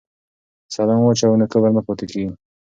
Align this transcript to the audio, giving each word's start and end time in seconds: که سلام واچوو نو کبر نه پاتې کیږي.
که 0.67 0.71
سلام 0.75 0.99
واچوو 1.03 1.39
نو 1.39 1.45
کبر 1.51 1.69
نه 1.75 1.81
پاتې 1.87 2.05
کیږي. 2.11 2.29